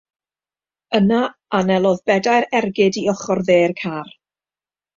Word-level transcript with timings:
Yna 0.99 1.19
anelodd 1.59 2.01
bedair 2.13 2.49
ergyd 2.61 2.99
i 3.03 3.07
ochr 3.15 3.45
dde'r 3.51 3.77
car. 3.85 4.13